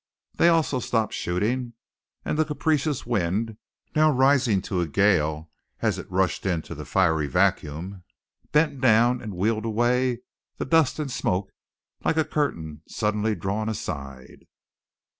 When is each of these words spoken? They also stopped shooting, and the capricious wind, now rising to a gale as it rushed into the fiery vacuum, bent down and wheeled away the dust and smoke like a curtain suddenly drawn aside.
They 0.33 0.49
also 0.49 0.79
stopped 0.79 1.13
shooting, 1.13 1.73
and 2.25 2.35
the 2.35 2.43
capricious 2.43 3.05
wind, 3.05 3.57
now 3.95 4.09
rising 4.09 4.63
to 4.63 4.81
a 4.81 4.87
gale 4.87 5.51
as 5.81 5.99
it 5.99 6.09
rushed 6.09 6.43
into 6.43 6.73
the 6.73 6.85
fiery 6.85 7.27
vacuum, 7.27 8.03
bent 8.51 8.81
down 8.81 9.21
and 9.21 9.35
wheeled 9.37 9.63
away 9.65 10.21
the 10.57 10.65
dust 10.65 10.97
and 10.97 11.11
smoke 11.11 11.51
like 12.03 12.17
a 12.17 12.25
curtain 12.25 12.81
suddenly 12.87 13.35
drawn 13.35 13.69
aside. 13.69 14.47